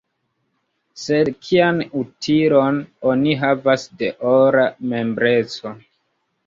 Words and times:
Sed 1.01 1.29
kian 1.49 1.83
utilon 2.01 2.81
oni 3.13 3.39
havas 3.45 3.89
de 4.01 4.13
ora 4.35 4.69
membreco? 4.95 5.81